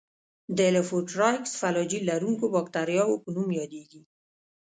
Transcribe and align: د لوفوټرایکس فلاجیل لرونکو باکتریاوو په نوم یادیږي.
د 0.57 0.59
لوفوټرایکس 0.75 1.51
فلاجیل 1.61 2.03
لرونکو 2.11 2.45
باکتریاوو 2.55 3.21
په 3.23 3.29
نوم 3.35 3.47
یادیږي. 3.59 4.01